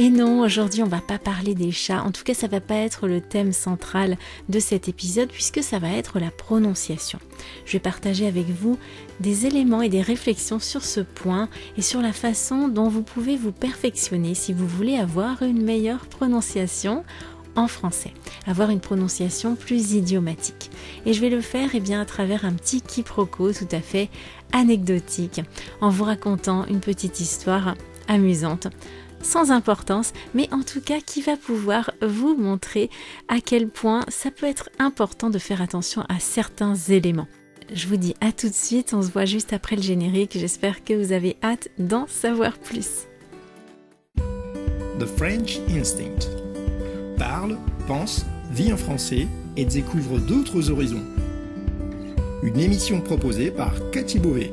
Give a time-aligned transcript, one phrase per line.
[0.00, 2.76] Et non, aujourd'hui on va pas parler des chats, en tout cas ça va pas
[2.76, 4.16] être le thème central
[4.48, 7.18] de cet épisode puisque ça va être la prononciation.
[7.66, 8.78] Je vais partager avec vous
[9.20, 13.36] des éléments et des réflexions sur ce point et sur la façon dont vous pouvez
[13.36, 17.04] vous perfectionner si vous voulez avoir une meilleure prononciation
[17.54, 18.14] en français,
[18.46, 20.70] avoir une prononciation plus idiomatique.
[21.04, 24.08] Et je vais le faire eh bien, à travers un petit quiproquo tout à fait
[24.52, 25.42] anecdotique,
[25.82, 27.74] en vous racontant une petite histoire
[28.08, 28.68] amusante
[29.22, 32.90] sans importance, mais en tout cas qui va pouvoir vous montrer
[33.28, 37.28] à quel point ça peut être important de faire attention à certains éléments.
[37.72, 40.82] Je vous dis à tout de suite, on se voit juste après le générique, j'espère
[40.82, 43.06] que vous avez hâte d'en savoir plus.
[44.98, 46.28] The French Instinct.
[47.16, 51.04] Parle, pense, vit en français et découvre d'autres horizons.
[52.42, 54.52] Une émission proposée par Cathy Beauvais.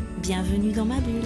[0.21, 1.23] Bienvenue dans ma bulle.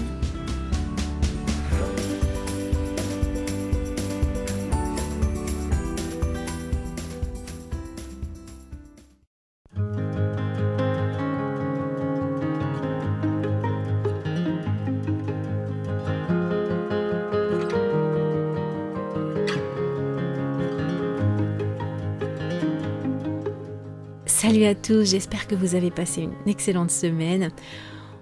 [24.25, 27.52] Salut à tous, j'espère que vous avez passé une excellente semaine.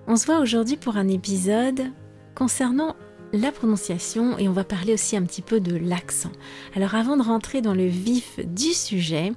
[0.06, 1.92] On se voit aujourd'hui pour un épisode
[2.36, 2.96] concernant
[3.32, 6.32] la prononciation et on va parler aussi un petit peu de l'accent.
[6.76, 9.32] Alors avant de rentrer dans le vif du sujet,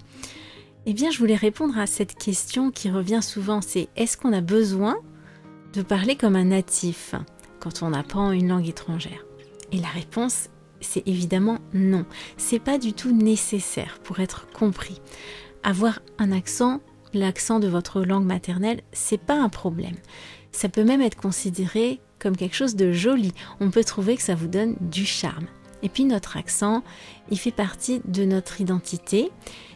[0.85, 4.41] eh bien je voulais répondre à cette question qui revient souvent, c'est est-ce qu'on a
[4.41, 4.97] besoin
[5.73, 7.15] de parler comme un natif
[7.61, 9.25] quand on apprend une langue étrangère?
[9.71, 10.49] Et la réponse
[10.81, 12.05] c'est évidemment non.
[12.37, 15.01] C'est pas du tout nécessaire pour être compris.
[15.63, 16.81] Avoir un accent,
[17.15, 19.97] l'accent de votre langue maternelle, c'est pas un problème.
[20.53, 23.33] Ça peut même être considéré comme quelque chose de joli.
[23.61, 25.47] On peut trouver que ça vous donne du charme.
[25.83, 26.83] Et puis notre accent,
[27.31, 29.31] il fait partie de notre identité.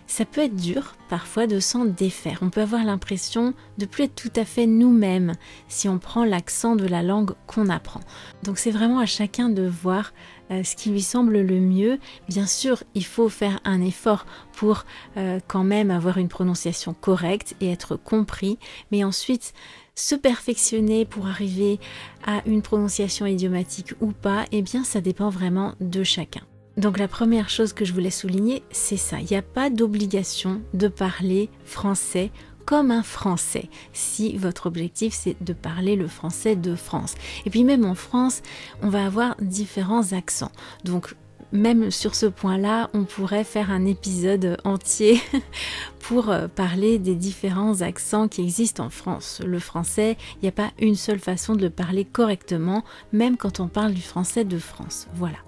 [0.06, 2.38] Ça peut être dur parfois de s'en défaire.
[2.42, 5.34] On peut avoir l'impression de plus être tout à fait nous-mêmes
[5.68, 8.00] si on prend l'accent de la langue qu'on apprend.
[8.42, 10.12] Donc c'est vraiment à chacun de voir
[10.50, 11.98] euh, ce qui lui semble le mieux.
[12.28, 14.84] Bien sûr, il faut faire un effort pour
[15.16, 18.58] euh, quand même avoir une prononciation correcte et être compris.
[18.90, 19.52] Mais ensuite,
[19.94, 21.78] se perfectionner pour arriver
[22.26, 26.42] à une prononciation idiomatique ou pas, eh bien ça dépend vraiment de chacun.
[26.76, 29.20] Donc la première chose que je voulais souligner, c'est ça.
[29.20, 32.30] Il n'y a pas d'obligation de parler français
[32.76, 37.14] un français si votre objectif c'est de parler le français de France.
[37.46, 38.42] Et puis même en France,
[38.82, 40.52] on va avoir différents accents.
[40.84, 41.14] Donc
[41.52, 45.20] même sur ce point-là, on pourrait faire un épisode entier
[45.98, 49.42] pour euh, parler des différents accents qui existent en France.
[49.44, 53.58] Le français, il n'y a pas une seule façon de le parler correctement, même quand
[53.58, 55.08] on parle du français de France.
[55.14, 55.38] Voilà.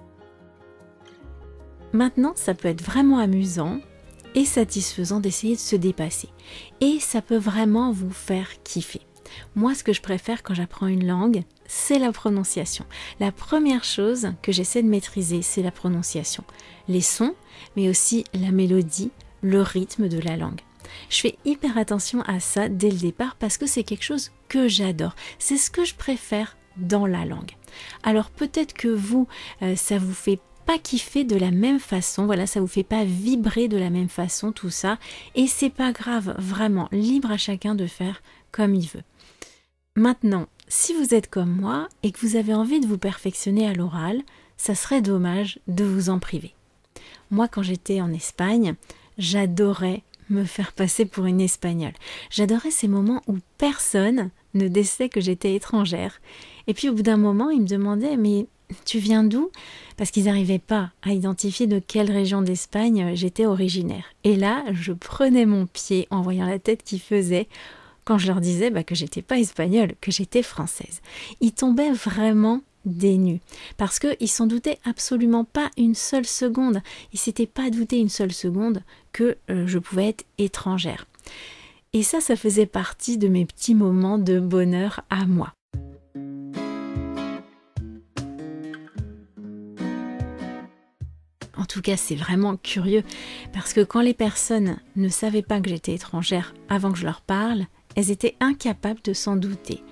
[1.93, 3.79] Maintenant, ça peut être vraiment amusant
[4.45, 6.29] satisfaisant d'essayer de se dépasser.
[6.81, 9.01] Et ça peut vraiment vous faire kiffer.
[9.55, 12.85] Moi, ce que je préfère quand j'apprends une langue, c'est la prononciation.
[13.19, 16.43] La première chose que j'essaie de maîtriser, c'est la prononciation.
[16.87, 17.35] Les sons,
[17.75, 19.11] mais aussi la mélodie,
[19.41, 20.61] le rythme de la langue.
[21.09, 24.67] Je fais hyper attention à ça dès le départ parce que c'est quelque chose que
[24.67, 25.15] j'adore.
[25.39, 27.51] C'est ce que je préfère dans la langue.
[28.03, 29.27] Alors peut-être que vous,
[29.61, 33.03] euh, ça vous fait pas kiffer de la même façon, voilà, ça vous fait pas
[33.03, 34.97] vibrer de la même façon tout ça,
[35.35, 39.03] et c'est pas grave, vraiment, libre à chacun de faire comme il veut.
[39.95, 43.73] Maintenant, si vous êtes comme moi et que vous avez envie de vous perfectionner à
[43.73, 44.21] l'oral,
[44.57, 46.55] ça serait dommage de vous en priver.
[47.29, 48.75] Moi, quand j'étais en Espagne,
[49.17, 51.93] j'adorais me faire passer pour une espagnole.
[52.29, 56.21] J'adorais ces moments où personne ne décelait que j'étais étrangère.
[56.67, 58.47] Et puis au bout d'un moment, ils me demandaient Mais
[58.85, 59.49] tu viens d'où?
[59.97, 64.05] Parce qu'ils n'arrivaient pas à identifier de quelle région d'Espagne j'étais originaire.
[64.23, 67.47] Et là, je prenais mon pied en voyant la tête qu'ils faisaient
[68.05, 71.01] quand je leur disais bah, que j'étais pas espagnole, que j'étais française.
[71.41, 73.39] Ils tombaient vraiment des
[73.77, 76.81] parce qu'ils s'en doutaient absolument pas une seule seconde.
[77.13, 78.81] Ils s'étaient pas douté une seule seconde
[79.11, 81.05] que euh, je pouvais être étrangère.
[81.93, 85.53] Et ça, ça faisait partie de mes petits moments de bonheur à moi.
[91.65, 93.03] Tout cas, c'est vraiment curieux
[93.53, 97.21] parce que quand les personnes ne savaient pas que j'étais étrangère avant que je leur
[97.21, 97.65] parle,
[97.95, 99.83] elles étaient incapables de s'en douter.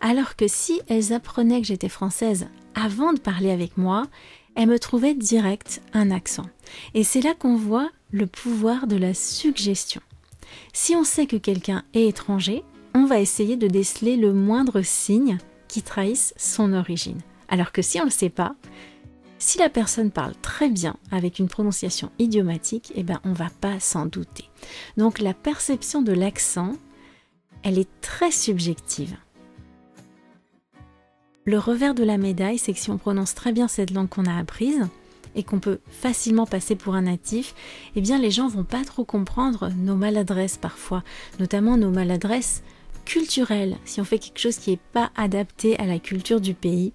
[0.00, 4.06] Alors que si elles apprenaient que j'étais française avant de parler avec moi,
[4.54, 6.46] elles me trouvaient direct un accent.
[6.94, 10.00] Et c'est là qu'on voit le pouvoir de la suggestion.
[10.72, 12.62] Si on sait que quelqu'un est étranger,
[12.94, 15.38] on va essayer de déceler le moindre signe
[15.68, 17.20] qui trahisse son origine.
[17.48, 18.54] Alors que si on ne le sait pas,
[19.38, 23.78] si la personne parle très bien avec une prononciation idiomatique, eh ben on va pas
[23.80, 24.44] s'en douter.
[24.96, 26.72] Donc la perception de l'accent,
[27.62, 29.16] elle est très subjective.
[31.44, 34.26] Le revers de la médaille, c'est que si on prononce très bien cette langue qu'on
[34.26, 34.86] a apprise
[35.34, 37.54] et qu'on peut facilement passer pour un natif,
[37.96, 41.02] eh bien les gens vont pas trop comprendre nos maladresses parfois,
[41.38, 42.62] notamment nos maladresses
[43.06, 43.78] culturelles.
[43.86, 46.92] Si on fait quelque chose qui n'est pas adapté à la culture du pays,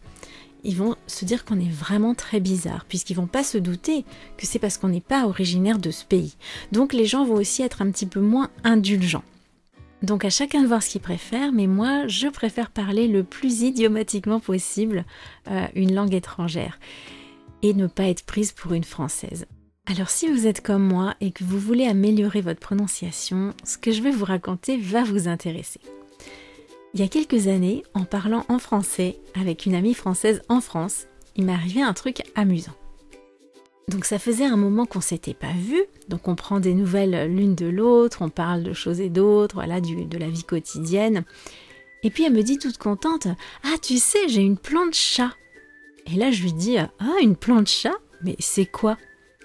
[0.63, 4.05] ils vont se dire qu'on est vraiment très bizarre, puisqu'ils vont pas se douter
[4.37, 6.35] que c'est parce qu'on n'est pas originaire de ce pays.
[6.71, 9.23] Donc les gens vont aussi être un petit peu moins indulgents.
[10.01, 13.61] Donc à chacun de voir ce qu'il préfère, mais moi je préfère parler le plus
[13.61, 15.05] idiomatiquement possible
[15.49, 16.79] euh, une langue étrangère
[17.61, 19.45] et ne pas être prise pour une française.
[19.85, 23.91] Alors si vous êtes comme moi et que vous voulez améliorer votre prononciation, ce que
[23.91, 25.79] je vais vous raconter va vous intéresser.
[26.95, 31.07] Il y a quelques années, en parlant en français avec une amie française en France,
[31.35, 32.75] il m'est arrivé un truc amusant.
[33.87, 37.55] Donc ça faisait un moment qu'on s'était pas vu, donc on prend des nouvelles l'une
[37.55, 41.23] de l'autre, on parle de choses et d'autres, voilà, de la vie quotidienne.
[42.03, 43.27] Et puis elle me dit toute contente,
[43.63, 45.31] ah tu sais, j'ai une plante chat.
[46.05, 48.99] Et là je lui dis, ah une plante chat, mais c'est quoi?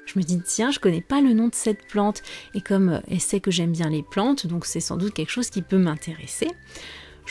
[0.05, 2.21] Je me dis tiens, je connais pas le nom de cette plante
[2.55, 5.49] et comme elle sait que j'aime bien les plantes, donc c'est sans doute quelque chose
[5.49, 6.49] qui peut m'intéresser.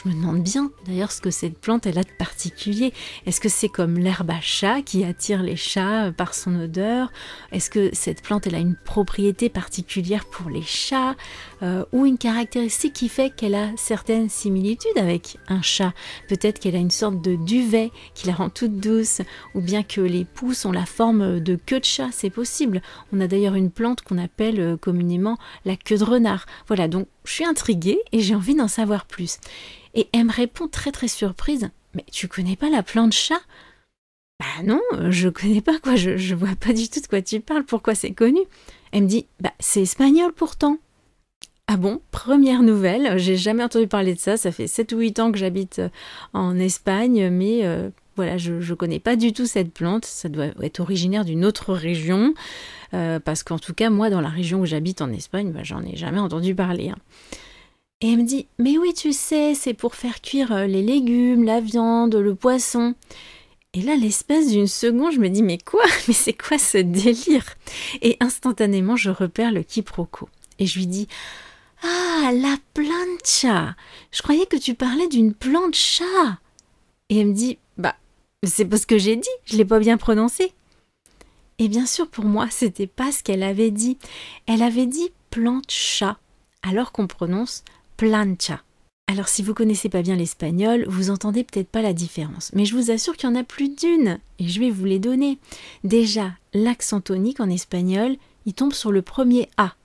[0.03, 2.94] Je me demande bien d'ailleurs ce que cette plante elle a de particulier.
[3.25, 7.11] Est-ce que c'est comme l'herbe à chat qui attire les chats euh, par son odeur?
[7.51, 11.15] Est-ce que cette plante elle a une propriété particulière pour les chats
[11.63, 15.94] euh, ou une caractéristique qui fait qu'elle a certaines similitudes avec un chat?
[16.27, 19.21] Peut-être qu'elle a une sorte de duvet qui la rend toute douce
[19.55, 22.83] ou bien que les pousses ont la forme de queue de chat, c'est possible.
[23.11, 26.45] On a d'ailleurs une plante qu'on appelle euh, communément la queue de renard.
[26.67, 29.38] Voilà, donc je suis intriguée et j'ai envie d'en savoir plus.
[29.94, 31.69] Et elle me répond très très surprise.
[31.94, 33.41] Mais tu connais pas la plante chat?
[34.39, 37.39] Bah non, je connais pas quoi, je, je vois pas du tout de quoi tu
[37.39, 38.39] parles, pourquoi c'est connu?
[38.91, 40.77] Elle me dit Bah c'est espagnol pourtant.
[41.68, 45.19] Ah bon, première nouvelle, j'ai jamais entendu parler de ça, ça fait 7 ou 8
[45.19, 45.89] ans que j'habite euh,
[46.31, 50.47] en Espagne, mais euh, voilà, je ne connais pas du tout cette plante, ça doit
[50.61, 52.33] être originaire d'une autre région,
[52.93, 55.83] euh, parce qu'en tout cas, moi, dans la région où j'habite en Espagne, bah, j'en
[55.83, 56.89] ai jamais entendu parler.
[56.89, 56.97] Hein.
[58.01, 61.43] Et elle me dit Mais oui, tu sais, c'est pour faire cuire euh, les légumes,
[61.43, 62.95] la viande, le poisson.
[63.73, 65.83] Et là, l'espace d'une seconde, je me dis Mais quoi?
[66.07, 67.45] Mais c'est quoi ce délire?
[68.01, 70.27] Et instantanément, je repère le quiproquo.
[70.57, 71.07] Et je lui dis
[71.83, 73.75] Ah, la plancha
[74.11, 76.05] Je croyais que tu parlais d'une plancha
[77.09, 77.57] Et elle me dit
[78.44, 80.54] c'est pas ce que j'ai dit, je l'ai pas bien prononcé.
[81.60, 83.98] Et bien sûr, pour moi, c'était pas ce qu'elle avait dit.
[84.45, 86.18] Elle avait dit plancha,
[86.62, 87.63] alors qu'on prononce
[87.98, 88.62] plancha.
[89.10, 92.75] Alors si vous connaissez pas bien l'espagnol, vous entendez peut-être pas la différence, mais je
[92.75, 95.39] vous assure qu'il y en a plus d'une, et je vais vous les donner.
[95.86, 99.75] Déjà, l'accent tonique en espagnol, il tombe sur le premier A,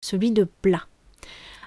[0.00, 0.84] celui de plat,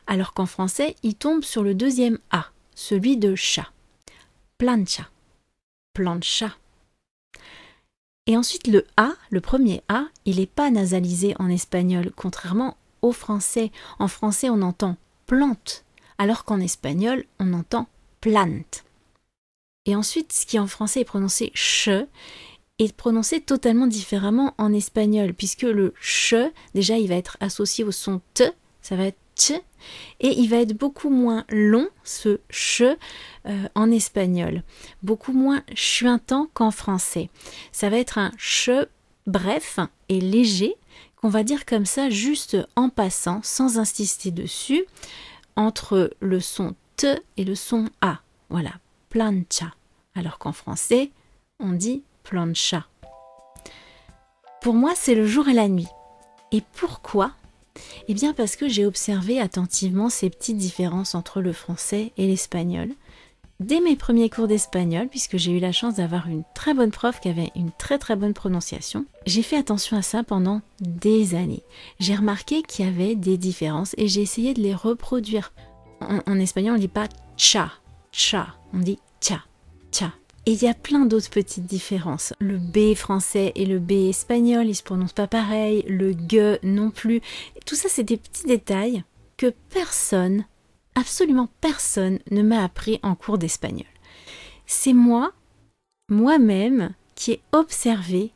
[0.07, 3.71] alors qu'en français, il tombe sur le deuxième A, celui de chat.
[4.57, 5.09] Plancha,
[5.93, 6.55] plancha.
[8.27, 13.11] Et ensuite le A, le premier A, il n'est pas nasalisé en espagnol, contrairement au
[13.11, 13.71] français.
[13.97, 15.83] En français, on entend plante,
[16.17, 17.87] alors qu'en espagnol, on entend
[18.21, 18.83] plante.
[19.85, 22.05] Et ensuite, ce qui en français est prononcé che
[22.77, 27.91] est prononcé totalement différemment en espagnol, puisque le che, déjà, il va être associé au
[27.91, 28.49] son t,
[28.81, 29.17] ça va être
[30.19, 32.97] et il va être beaucoup moins long, ce che,
[33.45, 34.63] euh, en espagnol,
[35.03, 37.29] beaucoup moins chuintant qu'en français.
[37.71, 38.87] Ça va être un che
[39.27, 39.79] bref
[40.09, 40.75] et léger,
[41.15, 44.85] qu'on va dire comme ça juste en passant, sans insister dessus,
[45.55, 48.19] entre le son T et le son A.
[48.49, 48.73] Voilà,
[49.09, 49.73] plancha.
[50.15, 51.11] Alors qu'en français,
[51.59, 52.85] on dit plancha.
[54.61, 55.87] Pour moi, c'est le jour et la nuit.
[56.51, 57.31] Et pourquoi
[58.07, 62.89] Eh bien parce que j'ai observé attentivement ces petites différences entre le français et l'espagnol
[63.59, 67.19] dès mes premiers cours d'espagnol, puisque j'ai eu la chance d'avoir une très bonne prof
[67.19, 71.63] qui avait une très très bonne prononciation, j'ai fait attention à ça pendant des années.
[71.99, 75.51] J'ai remarqué qu'il y avait des différences et j'ai essayé de les reproduire.
[76.01, 77.73] En, espagnol, on ne dit pas cha,
[78.11, 79.41] cha, on dit cha,
[79.91, 80.13] cha.
[80.45, 82.33] Et il y a plein d'autres petites différences.
[82.39, 86.89] Le B français et le B espagnol, ils se prononcent pas pareil, le G non
[86.89, 87.21] plus.
[87.69, 89.03] Tout ça, c'est des petits détails
[89.37, 90.45] que personne,
[90.95, 93.85] absolument personne, ne m'a appris en cours d'espagnol.
[94.65, 95.33] C'est moi,
[96.09, 98.31] moi-même, qui ai observé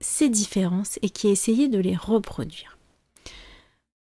[0.00, 2.78] ces différences et qui ai essayé de les reproduire.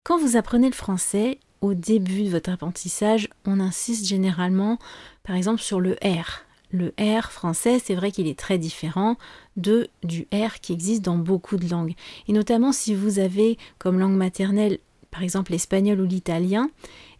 [0.06, 4.80] Quand vous apprenez le français, au début de votre apprentissage, on insiste généralement,
[5.24, 6.46] par exemple, sur le R.
[6.72, 9.18] Le R français, c'est vrai qu'il est très différent
[9.58, 11.96] de du R qui existe dans beaucoup de langues.
[12.28, 14.78] Et notamment si vous avez comme langue maternelle,
[15.10, 16.70] par exemple l'espagnol ou l'italien,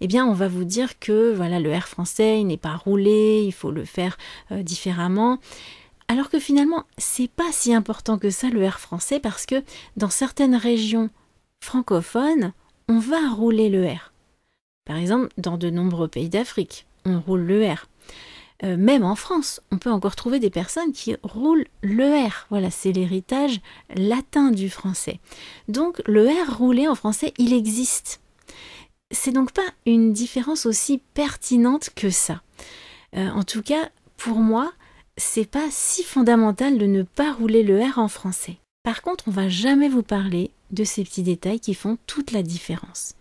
[0.02, 3.44] eh bien on va vous dire que voilà le R français, il n'est pas roulé,
[3.44, 4.18] il faut le faire
[4.52, 5.40] euh, différemment.
[6.08, 9.64] Alors que finalement, c'est pas si important que ça le R français parce que
[9.96, 11.10] dans certaines régions
[11.64, 12.54] francophones,
[12.88, 14.12] on va rouler le R.
[14.86, 17.88] Par exemple, dans de nombreux pays d'Afrique, on roule le R.
[18.64, 22.48] Euh, même en France, on peut encore trouver des personnes qui roulent le R.
[22.50, 23.62] Voilà, c'est l'héritage
[23.96, 25.20] latin du français.
[25.68, 28.22] Donc le R roulé en français, il existe.
[29.12, 32.42] C'est donc pas une différence aussi pertinente que ça.
[33.16, 34.72] Euh, en tout cas, pour moi,
[35.18, 38.58] c'est pas si fondamental de ne pas rouler le R en français.
[38.84, 42.44] Par contre, on va jamais vous parler de ces petits détails qui font toute la
[42.44, 43.16] différence.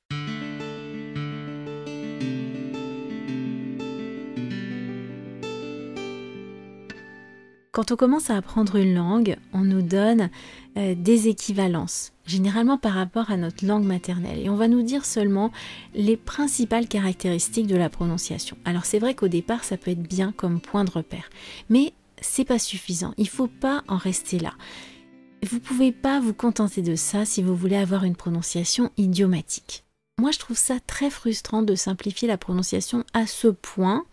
[7.78, 10.30] Quand on commence à apprendre une langue, on nous donne
[10.76, 14.40] euh, des équivalences, généralement par rapport à notre langue maternelle.
[14.40, 15.52] Et on va nous dire seulement
[15.94, 18.56] les principales caractéristiques de la prononciation.
[18.64, 21.30] Alors c'est vrai qu'au départ, ça peut être bien comme point de repère.
[21.68, 23.14] Mais c'est pas suffisant.
[23.16, 24.54] Il faut pas en rester là.
[25.48, 29.84] Vous pouvez pas vous contenter de ça si vous voulez avoir une prononciation idiomatique.
[30.18, 34.04] Moi, je trouve ça très frustrant de simplifier la prononciation à ce point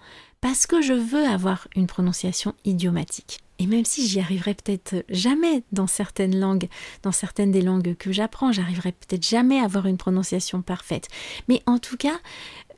[0.45, 3.39] parce que je veux avoir une prononciation idiomatique.
[3.57, 6.69] Et même si j'y arriverai peut-être jamais dans certaines langues,
[7.01, 11.07] dans certaines des langues que j'apprends, j'arriverai peut-être jamais à avoir une prononciation parfaite.
[11.47, 12.19] Mais en tout cas,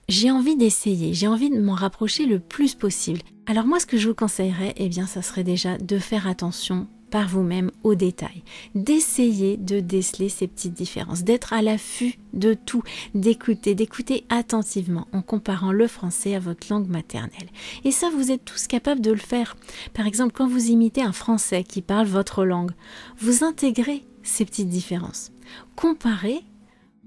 [0.07, 3.19] j'ai envie d'essayer, j'ai envie de m'en rapprocher le plus possible.
[3.47, 6.87] Alors moi, ce que je vous conseillerais, eh bien, ça serait déjà de faire attention
[7.09, 8.43] par vous-même aux détails,
[8.75, 12.83] d'essayer de déceler ces petites différences, d'être à l'affût de tout,
[13.15, 17.49] d'écouter, d'écouter attentivement en comparant le français à votre langue maternelle.
[17.83, 19.55] Et ça, vous êtes tous capables de le faire.
[19.93, 22.71] Par exemple, quand vous imitez un français qui parle votre langue,
[23.19, 25.31] vous intégrez ces petites différences.
[25.75, 26.41] Comparez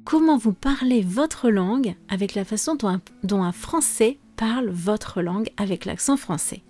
[0.04, 5.20] comment vous parlez votre langue avec la façon dont un, dont un français parle votre
[5.20, 6.62] langue avec l'accent français.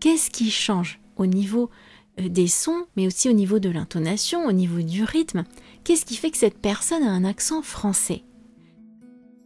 [0.00, 1.70] Qu'est-ce qui change au niveau
[2.18, 5.44] des sons, mais aussi au niveau de l'intonation, au niveau du rythme.
[5.84, 8.22] Qu'est-ce qui fait que cette personne a un accent français?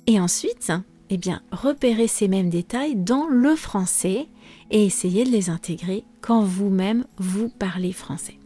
[0.07, 0.73] Et ensuite,
[1.11, 4.27] eh bien, repérez ces mêmes détails dans le français
[4.71, 8.39] et essayez de les intégrer quand vous-même vous parlez français.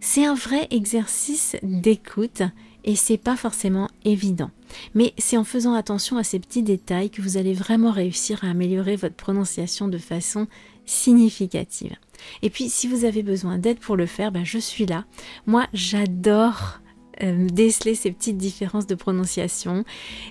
[0.00, 2.42] C'est un vrai exercice d'écoute
[2.84, 4.50] et c'est pas forcément évident.
[4.94, 8.50] Mais c'est en faisant attention à ces petits détails que vous allez vraiment réussir à
[8.50, 10.46] améliorer votre prononciation de façon
[10.90, 11.94] significative.
[12.42, 15.04] Et puis si vous avez besoin d'aide pour le faire, ben, je suis là.
[15.46, 16.80] Moi j'adore
[17.22, 19.84] euh, déceler ces petites différences de prononciation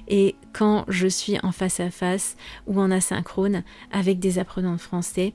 [0.08, 2.36] et quand je suis en face à face
[2.68, 5.34] ou en asynchrone avec des apprenants de français,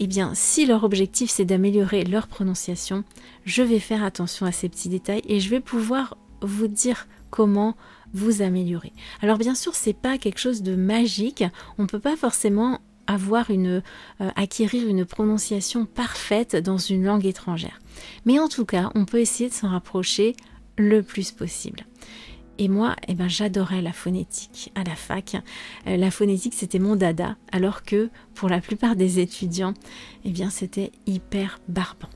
[0.00, 3.04] eh bien, si leur objectif c'est d'améliorer leur prononciation,
[3.44, 7.76] je vais faire attention à ces petits détails et je vais pouvoir vous dire comment
[8.12, 8.92] vous améliorer.
[9.20, 11.44] Alors bien sûr, c'est pas quelque chose de magique,
[11.78, 13.82] on peut pas forcément avoir une,
[14.20, 17.80] euh, acquérir une prononciation parfaite dans une langue étrangère.
[18.24, 20.34] Mais en tout cas, on peut essayer de s'en rapprocher
[20.76, 21.84] le plus possible.
[22.58, 25.36] Et moi, eh ben, j'adorais la phonétique à la fac.
[25.86, 29.74] Euh, la phonétique, c'était mon dada, alors que pour la plupart des étudiants,
[30.24, 32.10] eh bien, c'était hyper barbant.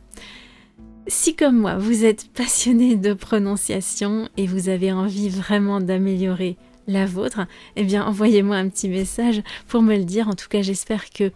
[1.09, 6.57] Si comme moi, vous êtes passionné de prononciation et vous avez envie vraiment d'améliorer
[6.89, 10.29] la vôtre, eh bien envoyez-moi un petit message pour me le dire.
[10.29, 11.31] En tout cas, j'espère que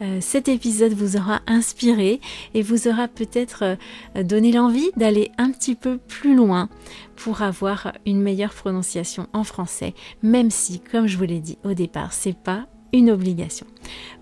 [0.00, 2.20] euh, cet épisode vous aura inspiré
[2.54, 3.76] et vous aura peut-être
[4.16, 6.70] euh, donné l'envie d'aller un petit peu plus loin
[7.16, 11.74] pour avoir une meilleure prononciation en français, même si, comme je vous l'ai dit au
[11.74, 13.66] départ, c'est pas une obligation.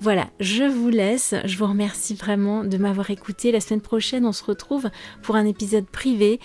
[0.01, 1.35] Voilà, je vous laisse.
[1.45, 3.53] Je vous remercie vraiment de m'avoir écouté.
[3.53, 4.89] La semaine prochaine, on se retrouve
[5.23, 6.41] pour un épisode privé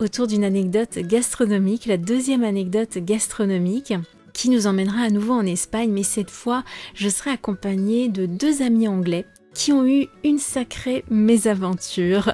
[0.00, 3.94] autour d'une anecdote gastronomique, la deuxième anecdote gastronomique
[4.32, 6.62] qui nous emmènera à nouveau en Espagne, mais cette fois,
[6.94, 12.32] je serai accompagnée de deux amis anglais qui ont eu une sacrée mésaventure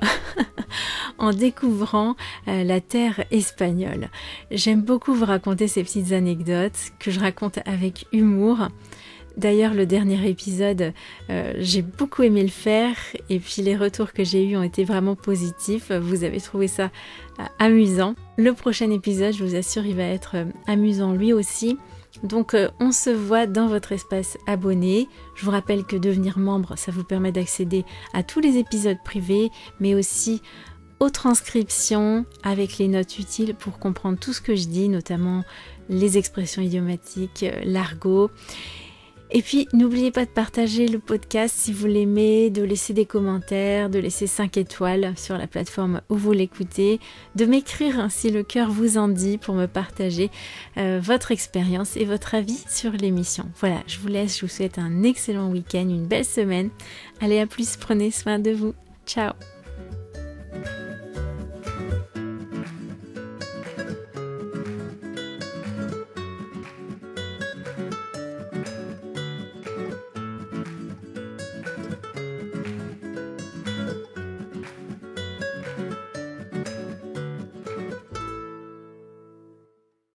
[1.18, 2.16] en découvrant
[2.48, 4.10] euh, la terre espagnole.
[4.50, 8.68] J'aime beaucoup vous raconter ces petites anecdotes que je raconte avec humour.
[9.36, 10.92] D'ailleurs, le dernier épisode,
[11.30, 12.96] euh, j'ai beaucoup aimé le faire
[13.28, 15.90] et puis les retours que j'ai eus ont été vraiment positifs.
[15.90, 16.90] Vous avez trouvé ça
[17.40, 18.14] euh, amusant.
[18.36, 21.76] Le prochain épisode, je vous assure, il va être euh, amusant lui aussi.
[22.22, 25.08] Donc on se voit dans votre espace abonné.
[25.34, 29.50] Je vous rappelle que devenir membre, ça vous permet d'accéder à tous les épisodes privés,
[29.80, 30.40] mais aussi
[31.00, 35.42] aux transcriptions avec les notes utiles pour comprendre tout ce que je dis, notamment
[35.88, 38.30] les expressions idiomatiques, l'argot.
[39.30, 43.90] Et puis n'oubliez pas de partager le podcast si vous l'aimez, de laisser des commentaires,
[43.90, 47.00] de laisser 5 étoiles sur la plateforme où vous l'écoutez,
[47.34, 50.30] de m'écrire si le cœur vous en dit pour me partager
[50.76, 53.50] euh, votre expérience et votre avis sur l'émission.
[53.58, 56.70] Voilà, je vous laisse, je vous souhaite un excellent week-end, une belle semaine.
[57.20, 58.74] Allez à plus, prenez soin de vous.
[59.06, 59.32] Ciao